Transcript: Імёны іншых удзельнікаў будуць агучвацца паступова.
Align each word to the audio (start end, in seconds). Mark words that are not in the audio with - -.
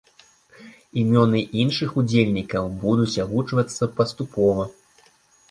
Імёны 1.01 1.41
іншых 1.63 1.91
удзельнікаў 2.03 2.65
будуць 2.85 3.19
агучвацца 3.27 3.91
паступова. 4.01 4.69